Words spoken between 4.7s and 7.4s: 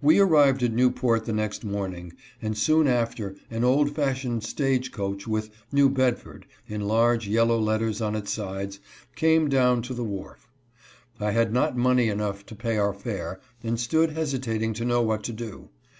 coach with" New Bedford" in large,